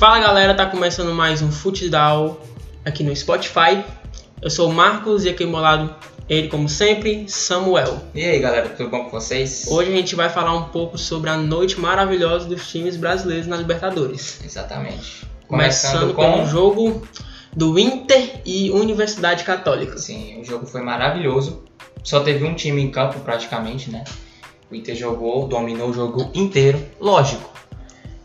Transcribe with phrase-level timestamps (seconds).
[0.00, 2.40] Fala galera, tá começando mais um Futedal
[2.86, 3.84] aqui no Spotify.
[4.40, 5.94] Eu sou o Marcos e aqui ao meu lado,
[6.26, 7.98] ele como sempre, Samuel.
[8.14, 9.66] E aí galera, tudo bom com vocês?
[9.68, 13.58] Hoje a gente vai falar um pouco sobre a noite maravilhosa dos times brasileiros na
[13.58, 14.40] Libertadores.
[14.42, 15.26] Exatamente.
[15.46, 17.06] Começando, com o jogo
[17.54, 19.98] do Inter e Universidade Católica.
[19.98, 21.62] Sim, o jogo foi maravilhoso.
[22.02, 24.04] Só teve um time em campo praticamente, né?
[24.70, 26.82] O Inter jogou, dominou o jogo inteiro.
[26.98, 27.50] Lógico,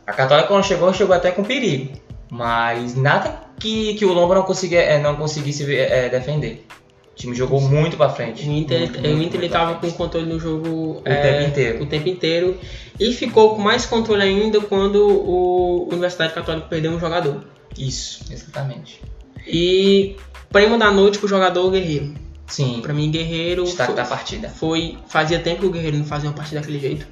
[0.05, 1.93] a Católica quando chegou, chegou até com perigo.
[2.29, 6.65] Mas nada que, que o Lomba não, conseguia, é, não conseguisse é, defender.
[7.11, 8.47] O time jogou muito pra frente.
[8.47, 11.83] O Inter, muito, o Inter ele tava com controle no jogo o é, tempo inteiro.
[11.83, 12.57] o tempo inteiro.
[12.99, 17.45] E ficou com mais controle ainda quando o Universidade Católica perdeu um jogador.
[17.77, 19.01] Isso, exatamente.
[19.47, 20.17] E
[20.51, 22.13] prêmio da noite pro jogador Guerreiro.
[22.47, 22.79] Sim.
[22.81, 23.63] Pra mim, Guerreiro.
[23.63, 24.49] Destaque foi, da partida.
[24.49, 24.97] Foi.
[25.07, 27.07] Fazia tempo que o Guerreiro não fazia uma partida daquele jeito.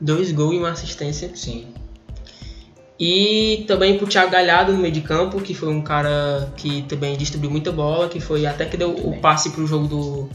[0.00, 1.30] Dois gols e uma assistência.
[1.34, 1.68] Sim.
[3.04, 7.16] E também pro Thiago Galhardo no meio de campo, que foi um cara que também
[7.16, 10.28] distribuiu muita bola, que foi até que deu o passe pro jogo do.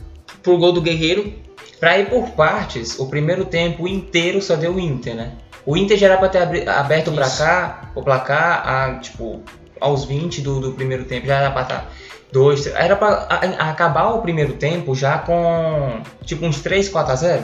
[0.44, 1.34] pro gol do Guerreiro.
[1.80, 5.32] Pra ir por partes, o primeiro tempo inteiro só deu o Inter, né?
[5.66, 9.42] O Inter já era pra ter aberto pra cá, o placar, a, tipo,
[9.80, 11.82] aos 20 do, do primeiro tempo, já era pra estar.
[11.84, 11.88] Tá
[12.34, 17.14] dois, era pra a, a acabar o primeiro tempo já com tipo uns 3, 4
[17.14, 17.44] a 0.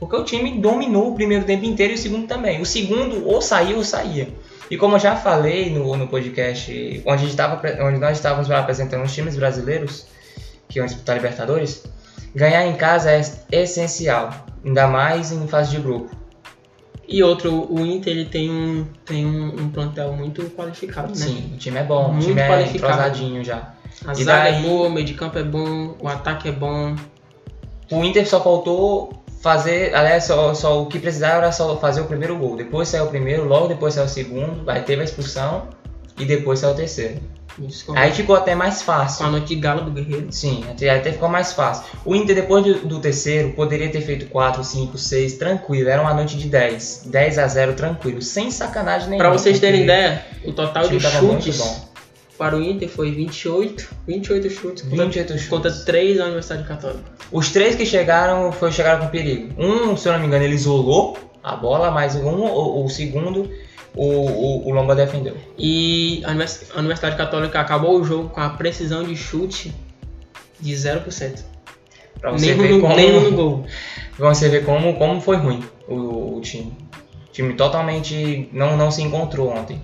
[0.00, 2.60] Porque o time dominou o primeiro tempo inteiro e o segundo também.
[2.60, 4.28] O segundo ou saiu ou saía.
[4.70, 9.14] E como eu já falei no, no podcast, onde, tava, onde nós estávamos apresentando os
[9.14, 10.06] times brasileiros
[10.68, 11.84] que iam disputar Libertadores,
[12.34, 14.30] ganhar em casa é essencial,
[14.64, 16.10] ainda mais em fase de grupo.
[17.08, 21.14] E outro, o Inter ele tem um, tem um, um plantel muito qualificado, né?
[21.14, 22.92] Sim, o time é bom, muito o time é qualificado.
[22.94, 23.72] entrosadinho já.
[24.04, 26.52] A E zaga daí- é boa, o meio de campo é bom, o ataque é
[26.52, 26.96] bom.
[27.92, 32.04] O Inter só faltou fazer, aliás, só, só o que precisava era só fazer o
[32.04, 32.56] primeiro gol.
[32.56, 35.68] Depois saiu o primeiro, logo depois saiu o segundo, aí teve a expulsão
[36.18, 37.20] e depois saiu o terceiro.
[37.58, 39.26] Isso, Aí ficou até mais com a fácil.
[39.28, 40.26] noite de gala do Guerreiro.
[40.30, 41.84] Sim, até, até ficou mais fácil.
[42.04, 45.88] O Inter, depois do, do terceiro, poderia ter feito 4, 5, 6, tranquilo.
[45.88, 47.04] Era uma noite de 10.
[47.06, 48.20] 10 a 0, tranquilo.
[48.20, 49.30] Sem sacanagem nenhuma.
[49.30, 51.85] Pra vocês terem ideia, o total de chutes.
[52.36, 55.48] Para o Inter foi 28, 28 chutes contra, 28 chutes.
[55.48, 57.04] contra 3 da Universidade Católica.
[57.32, 59.52] Os três que chegaram foi, chegaram com perigo.
[59.60, 63.50] Um, se eu não me engano, ele isolou a bola, mas um, o, o segundo,
[63.94, 65.36] o, o, o Lomba defendeu.
[65.58, 69.72] E a Univers- a Universidade Católica acabou o jogo com a precisão de chute
[70.60, 71.40] de 0%.
[72.20, 73.66] Pra você Nem ver no, como, nem no gol.
[74.16, 76.72] pra você ver como, como foi ruim o, o time.
[77.36, 79.78] O time totalmente não, não se encontrou ontem.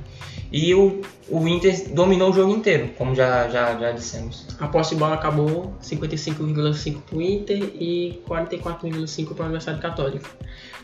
[0.50, 4.46] E o, o Inter dominou o jogo inteiro, como já, já, já dissemos.
[4.58, 10.30] A posse de bola acabou 55,5 para o Inter e 44,5 para a Universidade Católica.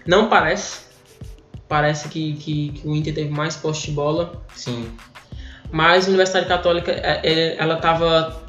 [0.06, 0.88] Não parece.
[1.66, 4.42] Parece que, que, que o Inter teve mais posse de bola.
[4.54, 4.90] Sim.
[5.72, 8.42] Mas a Universidade Católica, é, é, ela estava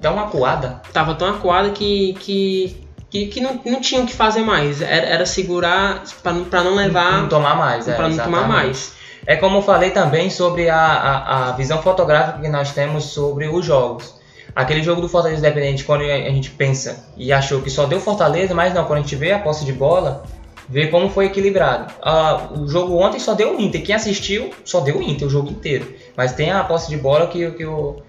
[0.00, 0.80] Dá uma coada.
[0.94, 2.74] tava tão acuada que, que,
[3.10, 4.80] que, que não, não tinha o que fazer mais.
[4.80, 7.22] Era, era segurar para não, levar.
[7.22, 8.92] Não tomar mais, é, para não tomar mais.
[9.26, 13.48] É como eu falei também sobre a, a, a visão fotográfica que nós temos sobre
[13.48, 14.18] os jogos.
[14.54, 18.54] Aquele jogo do Fortaleza Independente, quando a gente pensa e achou que só deu Fortaleza,
[18.54, 20.24] mas não, quando a gente vê a posse de bola,
[20.68, 21.92] vê como foi equilibrado.
[22.02, 23.82] Ah, o jogo ontem só deu o Inter.
[23.82, 25.94] Quem assistiu só deu o Inter o jogo inteiro.
[26.16, 28.02] Mas tem a posse de bola que, que eu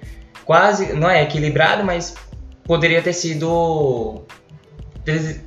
[0.45, 2.16] quase não é equilibrado, mas
[2.63, 4.23] poderia ter sido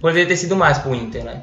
[0.01, 1.43] poderia ter sido mais pro Inter, né?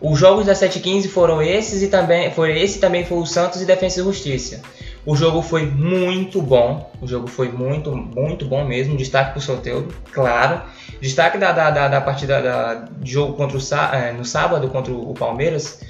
[0.00, 3.64] Os jogos da 715 foram esses e também foi esse também foi o Santos e
[3.64, 4.60] Defensa e Justiça.
[5.06, 8.96] O jogo foi muito bom, o jogo foi muito muito bom mesmo.
[8.96, 10.62] Destaque pro Soteldo, claro.
[11.00, 13.60] Destaque da, da, da, da partida da, de jogo contra o
[13.94, 15.80] eh, no sábado contra o Palmeiras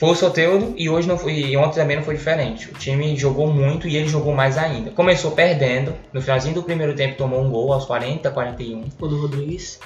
[0.00, 2.70] foi o Soteldo e hoje não foi, e ontem também não foi diferente.
[2.70, 4.90] O time jogou muito e ele jogou mais ainda.
[4.92, 9.20] Começou perdendo, no finalzinho do primeiro tempo tomou um gol aos 40, 41 O do
[9.20, 9.78] Rodrigues.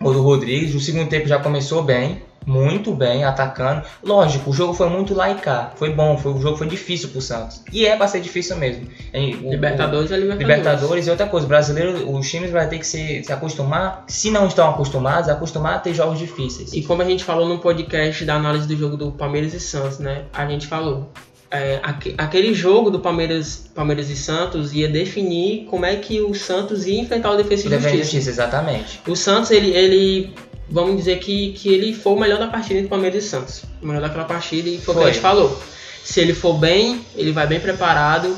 [0.00, 0.74] O do Rodrigues.
[0.74, 3.82] O segundo tempo já começou bem, muito bem, atacando.
[4.02, 5.72] Lógico, o jogo foi muito lá e cá.
[5.76, 7.62] Foi bom, foi, o jogo foi difícil pro Santos.
[7.72, 8.86] E é pra ser difícil mesmo.
[9.12, 10.38] E o- Libertadores é o- Libertadores.
[10.58, 14.46] Libertadores e outra coisa, brasileiro, os times vão ter que se, se acostumar, se não
[14.46, 16.72] estão acostumados, acostumar a ter jogos difíceis.
[16.72, 19.98] E como a gente falou no podcast da análise do jogo do Palmeiras e Santos,
[19.98, 20.22] né?
[20.32, 21.10] A gente falou.
[21.50, 26.34] É, aque- aquele jogo do Palmeiras, Palmeiras e Santos ia definir como é que o
[26.34, 27.96] Santos ia enfrentar o Defesa e Justiça.
[27.96, 29.00] justiça, exatamente.
[29.08, 30.34] O Santos, ele, ele
[30.70, 33.62] vamos dizer que, que ele foi o melhor da partida entre Palmeiras e Santos.
[33.82, 35.12] O melhor daquela partida e foi o que a Foi.
[35.12, 35.58] gente falou.
[36.04, 38.36] Se ele for bem, ele vai bem preparado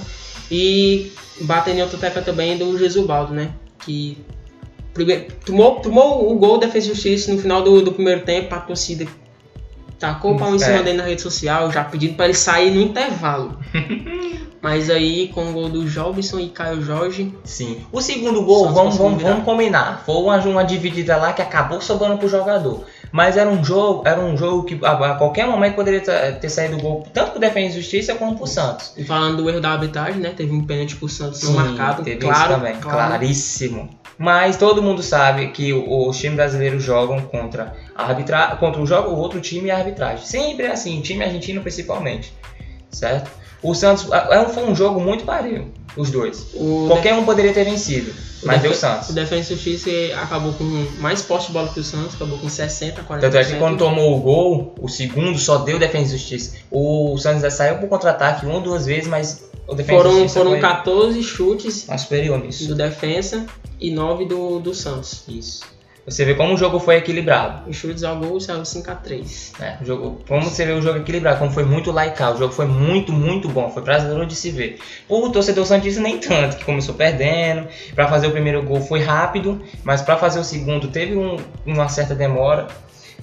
[0.51, 1.13] e
[1.43, 3.53] batendo em outra tecla também do Jesubaldo, né?
[3.85, 4.19] Que
[4.95, 8.55] primeiro, tomou, tomou o gol da Defesa e Justiça no final do, do primeiro tempo,
[8.55, 9.07] a torcida
[10.01, 10.83] tacou o pau em cima É.
[10.83, 13.57] dele na rede social, já pedindo para ele sair no intervalo.
[14.63, 17.35] Mas aí com o gol do Jobson e Caio Jorge.
[17.45, 17.79] Sim.
[17.91, 20.03] O segundo gol, Santos vamos, vamos, vamos combinar.
[20.05, 22.85] Foi uma, uma dividida lá que acabou sobrando pro jogador.
[23.11, 26.77] Mas era um jogo, era um jogo que a, a qualquer momento poderia ter, saído
[26.77, 28.93] o gol, tanto pro Defesa e Justiça quanto pro Santos.
[28.99, 30.33] E falando do erro da arbitragem, né?
[30.37, 32.03] Teve um pênalti pro Santos não marcado.
[32.03, 33.09] teve claro, isso também, claro.
[33.09, 33.89] claríssimo.
[34.23, 38.55] Mas todo mundo sabe que o- os times brasileiros jogam contra a arbitra...
[38.61, 40.27] contra o jogo, o outro time e a arbitragem.
[40.27, 42.31] Sempre é assim, time argentino principalmente,
[42.91, 43.31] certo?
[43.63, 46.49] O Santos é um- foi um jogo muito parelho, os dois.
[46.55, 48.11] O Qualquer um poderia ter vencido,
[48.43, 49.09] O mas deu Defe- Santos.
[49.09, 49.91] O Defensa e Justiça
[50.23, 50.65] acabou com
[50.99, 53.21] mais posse de bola que o Santos, acabou com 60, 40%.
[53.23, 56.57] Tanto é que quando tomou o gol, o segundo só deu Defesa e Justiça.
[56.71, 59.50] O Santos já saiu pro contra-ataque uma ou duas vezes, mas o
[59.87, 61.87] foram, foram foi 14 chutes
[62.67, 63.47] do Defensa
[63.81, 65.25] e 9 do, do Santos.
[65.29, 65.63] Isso.
[66.07, 67.69] Você vê como o jogo foi equilibrado.
[67.71, 69.53] Os chutes ao gol saiu 5x3.
[69.61, 69.79] né?
[69.81, 72.65] O jogo, como você vê o jogo equilibrado, como foi muito laical, o jogo foi
[72.67, 74.79] muito, muito bom, foi prazeroso de se ver.
[75.09, 79.61] O torcedor Santista nem tanto, que começou perdendo, Pra fazer o primeiro gol foi rápido,
[79.85, 81.37] mas pra fazer o segundo teve um-
[81.67, 82.67] uma certa demora,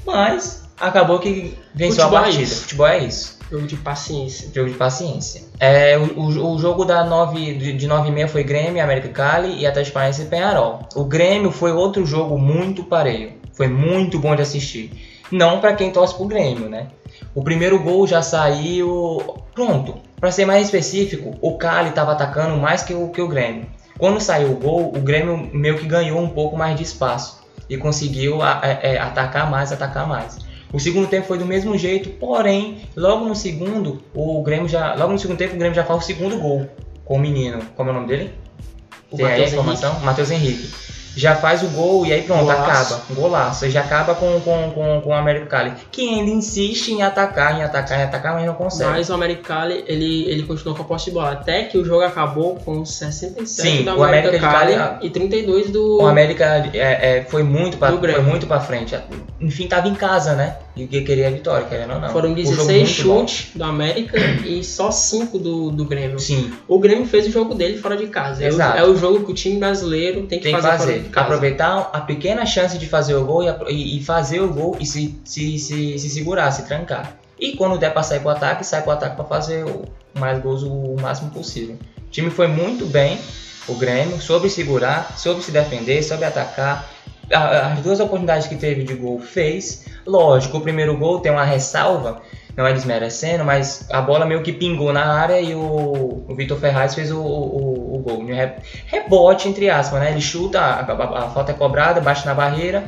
[0.06, 2.44] mas acabou que venceu Futebol a é partida.
[2.44, 2.62] isso.
[2.62, 4.50] Futebol é isso, Jogo de paciência.
[4.54, 5.44] jogo de paciência.
[5.60, 9.08] É, o, o- o jogo da 9, de, de 9 e meia foi Grêmio, América
[9.10, 10.80] Cali e Atlético Paranaense e Penharol.
[10.96, 14.92] O Grêmio foi outro jogo muito pareio, foi muito bom de assistir.
[15.32, 16.88] Não pra quem torce pro Grêmio, né?
[17.34, 19.36] O primeiro gol já saiu.
[19.54, 19.96] Pronto.
[20.20, 23.66] Pra ser mais específico, o Cali estava atacando mais que o, que o Grêmio.
[23.98, 27.78] Quando saiu o gol, o Grêmio meio que ganhou um pouco mais de espaço e
[27.78, 30.38] conseguiu a- é, é, atacar mais, atacar mais.
[30.72, 34.96] O segundo tempo foi do mesmo jeito, porém, logo no segundo, o Grêmio já.
[34.96, 36.68] Logo no segundo tempo, o Grêmio já faz o segundo gol
[37.06, 37.62] com o menino.
[37.76, 38.34] Como é o nome dele?
[39.10, 40.00] O Tem aí a Matheus informação?
[40.02, 40.87] Matheus Henrique.
[41.18, 42.94] Já faz o gol e aí pronto, Golaço.
[42.94, 43.02] acaba.
[43.16, 43.66] Golaço.
[43.66, 45.74] E já acaba com, com, com, com o América Cali.
[45.92, 48.92] Que ainda insiste em atacar, em atacar, em atacar, mas não consegue.
[48.92, 51.32] Mas o Americali, ele, ele continuou com a posse de bola.
[51.32, 55.10] Até que o jogo acabou com 67 Sim, do o América América Cali Cali- e
[55.10, 56.02] 32 do...
[56.02, 58.96] O América é, é, foi, muito pra, foi muito pra frente.
[59.42, 60.56] Enfim, tava em casa, né?
[60.76, 62.10] E que queria a vitória, querendo ou não.
[62.10, 63.20] Foram O jogo 16 muito bom.
[63.28, 66.20] chutes do América e só 5 do, do Grêmio.
[66.20, 68.44] Sim, O Grêmio fez o jogo dele fora de casa.
[68.44, 68.78] É o, Exato.
[68.78, 71.07] é o jogo que o time brasileiro tem que tem fazer, fazer.
[71.16, 75.20] Aproveitar a pequena chance de fazer o gol e, e- fazer o gol e se,
[75.26, 77.14] se, se, se segurar, se trancar.
[77.40, 79.86] E quando der pra sair pro ataque, sai pro ataque pra fazer o
[80.18, 81.78] mais gols o máximo possível.
[81.98, 83.20] O time foi muito bem,
[83.68, 86.90] o Grêmio, soube segurar, soube se defender, soube atacar.
[87.32, 89.86] As duas oportunidades que teve de gol fez.
[90.06, 92.22] Lógico, o primeiro gol tem uma ressalva,
[92.58, 96.58] não é desmerecendo, mas a bola meio que pingou na área e o, o Vitor
[96.58, 98.26] Ferraz fez o, o, o gol.
[98.26, 98.54] Re-
[98.88, 100.10] Rebote, entre aspas, né?
[100.12, 102.86] Ele chuta, a, a- a falta é cobrada, bate na barreira,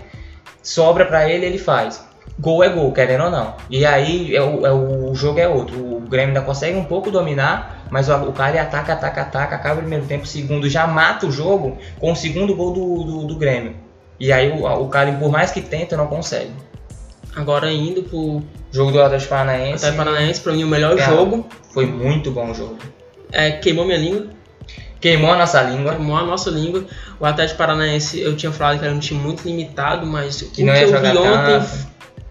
[0.63, 2.04] sobra pra ele ele faz.
[2.39, 3.54] Gol é gol, querendo ou não.
[3.69, 5.77] E aí é o, é o- jogo é outro.
[5.98, 9.75] O Grêmio ainda consegue um pouco dominar, mas o, o cara ataca, ataca, ataca, acaba
[9.75, 13.36] o primeiro tempo, segundo já mata o jogo com o segundo gol do, do, do
[13.36, 13.75] Grêmio.
[14.19, 14.89] E aí o, o
[15.19, 16.51] por mais que tenta, não consegue.
[17.39, 18.41] Agora indo pro
[18.71, 21.06] Jogo do Atlético Paranaense Atlético Paranaense, pra mim o melhor É.
[21.06, 21.47] jogo.
[21.74, 22.77] foi muito bom o jogo.
[23.31, 24.27] É, queimou minha língua,
[25.00, 25.95] Queimou a nossa língua.
[25.95, 26.83] queimou a nossa língua.
[27.19, 30.65] O Atlético Paranaense, eu tinha falado que era um time muito limitado, mas Que o
[30.65, 31.68] não que eu jogar vi ontem,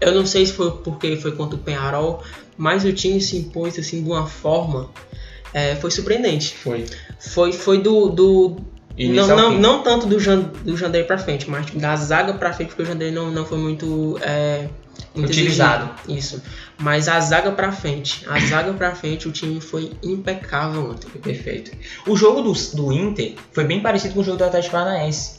[0.01, 2.23] eu não sei se foi porque foi contra o Penharol,
[2.57, 4.91] mas o time se impôs assim de uma forma,
[5.55, 6.55] é, foi surpreendente.
[6.57, 6.85] Foi.
[7.19, 8.57] Foi, foi do, do
[8.99, 12.69] não, não, não tanto do, Jan, do Jandeiro pra frente, mas da zaga pra frente,
[12.69, 15.91] porque o Jandeiro não, não foi muito, é, muito Utilizado.
[16.09, 16.43] Isso.
[16.79, 21.09] Mas a zaga pra frente, a zaga pra frente, o time foi impecável ontem.
[21.21, 21.73] Perfeito.
[22.07, 25.38] O jogo do, do Inter foi bem parecido com o jogo do Atlético Paranaense.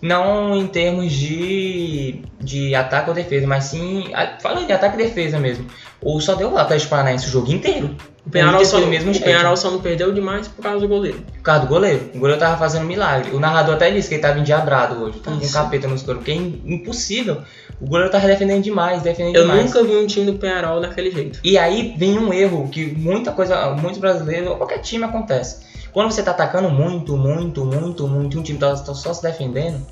[0.00, 4.04] Não em termos de, de ataque ou defesa, mas sim.
[4.14, 5.66] a- Falando de ataque e defesa mesmo.
[6.00, 7.96] O só deu o Atlético Paranaense o jogo inteiro.
[8.24, 9.18] O Penharol, só, mesmo o.
[9.20, 11.18] Penharol só não perdeu demais por causa do goleiro.
[11.34, 12.10] Por causa do goleiro.
[12.14, 13.34] O goleiro tava fazendo milagre.
[13.34, 15.18] O narrador até disse que ele tava endiabrado hoje.
[15.18, 16.18] Tava com um capeta nos coros.
[16.18, 17.38] Porque é im- impossível.
[17.80, 19.64] O goleiro tava defendendo demais, defendendo Eu demais.
[19.64, 21.40] nunca vi um time do Penharol daquele jeito.
[21.42, 25.66] E aí vem um erro que muita coisa, muitos brasileiros, ou qualquer time acontece.
[25.92, 29.22] Quando você tá atacando muito, muito, muito, muito, e um time tá, tá só se
[29.22, 29.84] defendendo,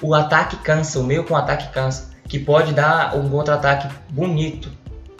[0.00, 4.70] o ataque cansa, o meio com o ataque cansa, que pode dar um contra-ataque bonito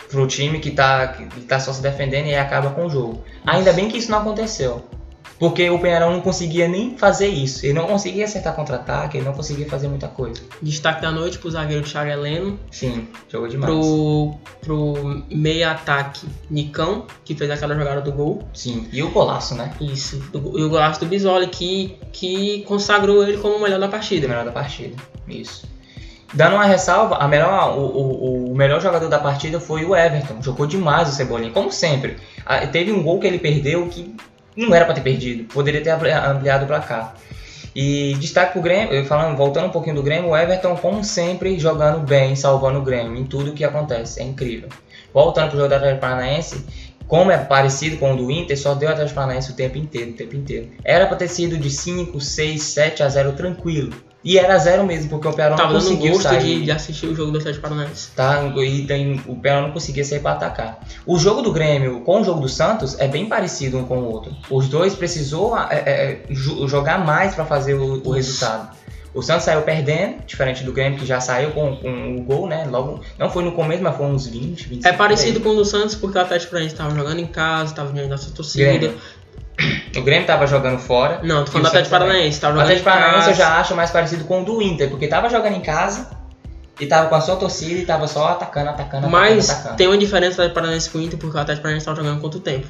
[0.08, 3.22] pro time que tá, que tá só se defendendo e acaba com o jogo.
[3.46, 4.84] Ainda bem que isso não aconteceu.
[5.38, 7.64] Porque o Penharol não conseguia nem fazer isso.
[7.64, 10.42] Ele não conseguia acertar contra-ataque, ele não conseguia fazer muita coisa.
[10.60, 13.72] Destaque da noite pro zagueiro Thiago Heleno, Sim, jogou demais.
[13.72, 18.42] pro, pro meia ataque Nicão, que fez aquela jogada do gol.
[18.52, 19.72] Sim, e o golaço, né?
[19.80, 20.16] Isso.
[20.32, 23.90] Do- E o golaço do Bisoli, que, que consagrou ele como o melhor da O
[23.90, 24.26] partida.
[24.26, 24.96] melhor da partida.
[25.28, 25.66] Isso.
[26.34, 30.42] Dando uma ressalva, a melhor, o, o, o melhor jogador da partida foi o Everton.
[30.42, 32.16] Jogou demais o Cebolinha, como sempre.
[32.72, 34.14] Teve um gol que ele perdeu que
[34.58, 37.14] não era para ter perdido, poderia ter ampliado o placar.
[37.74, 42.00] E destaque pro Grêmio, falando, voltando um pouquinho do Grêmio, o Everton, como sempre, jogando
[42.00, 44.20] bem, salvando o Grêmio em tudo que acontece.
[44.20, 44.68] É incrível.
[45.14, 46.64] Voltando pro jogo do Atlético Paranaense,
[47.06, 50.14] como é parecido com o do Inter, só deu Atlético Paranaense o tempo inteiro, o
[50.14, 50.70] tempo inteiro.
[50.84, 53.94] Era para ter sido de 5, 6, 7 a 0 tranquilo.
[54.24, 56.40] E era zero mesmo, porque o Pearol não conseguiu gosto sair.
[56.40, 58.10] De, de assistir o jogo do Atlético Paranaense.
[58.16, 60.80] Tá, e tem, o Pearol não conseguia sair para atacar.
[61.06, 64.10] O jogo do Grêmio com o jogo do Santos é bem parecido um com o
[64.10, 64.34] outro.
[64.50, 66.24] Os dois precisou é, é,
[66.66, 68.76] jogar mais para fazer o, o resultado.
[69.14, 72.66] O Santos saiu perdendo, diferente do Grêmio que já saiu com, com o gol, né?
[72.70, 74.86] Logo, não foi no começo, mas foi uns 20, 25.
[74.86, 77.92] É parecido com o do Santos porque o Atlético Paranaense estava jogando em casa, estava
[77.92, 78.64] diante da sua torcida.
[78.64, 78.94] Grêmio.
[79.98, 81.20] O Grêmio tava jogando fora.
[81.22, 82.40] Não, tô falando do Atlético Paranaense.
[82.40, 85.28] Tava o Atlético Paranaense eu já acho mais parecido com o do Inter, porque tava
[85.28, 86.10] jogando em casa
[86.80, 89.76] e tava com a sua torcida e tava só atacando, atacando, Mas atacando.
[89.76, 92.20] tem uma diferença do Atlético Paranaense com o Inter, porque o Atlético Paranaense tava jogando
[92.20, 92.66] contra o tempo.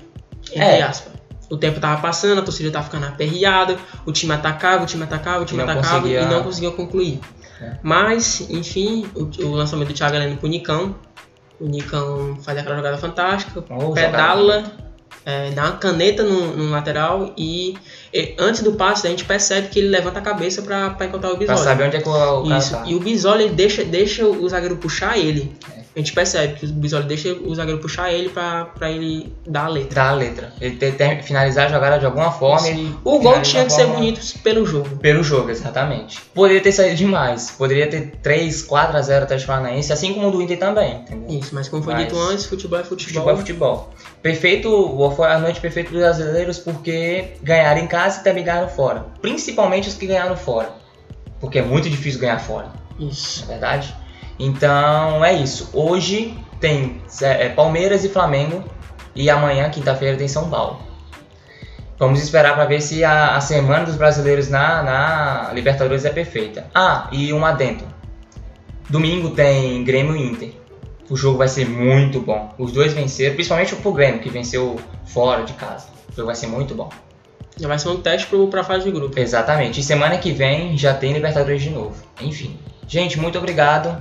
[0.46, 0.82] Entre é.
[0.82, 1.12] aspas.
[1.50, 5.42] O tempo tava passando, a torcida tava ficando aperreada, o time atacava, o time atacava,
[5.42, 6.20] o time não atacava conseguia...
[6.20, 7.20] e não conseguia concluir.
[7.60, 7.72] É.
[7.82, 10.94] Mas, enfim, o, o, lançamento do Thiago Heleno pro Nicão.
[11.58, 14.60] O Nicão faz aquela jogada fantástica, oh, pedala.
[14.60, 14.87] Jogada
[15.24, 17.76] é, dá uma caneta no, no lateral e,
[18.12, 21.36] e, antes do passe a gente percebe que ele levanta a cabeça para encontrar o
[21.36, 21.46] Bisoli.
[21.46, 22.70] Pra saber onde é que o, o Isso.
[22.70, 22.84] Tá.
[22.86, 25.54] E o Bisoli deixa, deixa o zagueiro puxar ele.
[25.98, 29.68] A gente percebe que o Bisoli deixa o zagueiro puxar ele para ele dar a
[29.68, 29.94] letra.
[29.96, 30.52] Dar a letra.
[30.60, 32.68] Ele ter, ter, finalizar a jogada de alguma forma.
[33.02, 34.96] o gol tinha que ser bonito pelo jogo.
[34.98, 36.20] Pelo jogo, exatamente.
[36.32, 37.50] Poderia ter saído demais.
[37.50, 41.00] Poderia ter 3, 4 a 0 até Paranaense, assim como o do Inter também.
[41.00, 41.36] Entendeu?
[41.40, 42.04] Isso, mas como foi mas...
[42.04, 43.08] dito antes, futebol é futebol.
[43.08, 43.94] Futebol é futebol.
[44.22, 49.04] Perfeito, foi a noite perfeita dos brasileiros porque ganharam em casa e também ganharam fora.
[49.20, 50.70] Principalmente os que ganharam fora.
[51.40, 52.70] Porque é muito difícil ganhar fora.
[53.00, 53.40] Isso.
[53.46, 53.96] Não é verdade?
[54.38, 55.70] Então é isso.
[55.72, 58.64] Hoje tem é, Palmeiras e Flamengo
[59.14, 60.80] e amanhã, quinta-feira, tem São Paulo.
[61.98, 66.66] Vamos esperar para ver se a, a, semana dos brasileiros na, na Libertadores é perfeita.
[66.72, 67.84] Ah, e um adendo.
[68.88, 70.52] Domingo tem Grêmio e Inter.
[71.10, 72.54] O jogo vai ser muito bom.
[72.56, 75.88] Os dois venceram, principalmente o Grêmio, que venceu fora de casa.
[76.08, 76.88] O jogo vai ser muito bom.
[77.56, 79.18] Já vai ser um teste para a fase de grupo.
[79.18, 79.80] Exatamente.
[79.80, 81.96] E semana que vem já tem Libertadores de novo.
[82.20, 82.56] Enfim.
[82.86, 84.00] Gente, muito obrigado.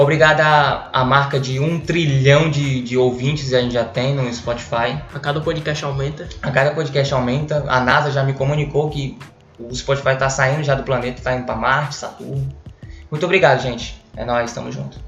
[0.00, 4.14] Obrigado à, à marca de um trilhão de, de ouvintes que a gente já tem
[4.14, 5.02] no Spotify.
[5.12, 6.28] A cada podcast aumenta.
[6.40, 7.64] A cada podcast aumenta.
[7.66, 9.18] A NASA já me comunicou que
[9.58, 12.48] o Spotify está saindo já do planeta, está indo para Marte, Saturno.
[13.10, 14.00] Muito obrigado, gente.
[14.16, 15.07] É nóis, tamo junto.